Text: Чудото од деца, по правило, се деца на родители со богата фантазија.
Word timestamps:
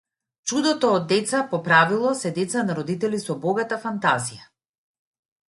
Чудото 0.51 0.87
од 0.99 1.03
деца, 1.11 1.41
по 1.51 1.59
правило, 1.67 2.13
се 2.21 2.31
деца 2.39 2.65
на 2.71 2.79
родители 2.81 3.21
со 3.27 3.37
богата 3.45 3.79
фантазија. 3.87 4.51